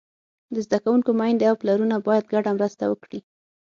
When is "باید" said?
2.07-2.25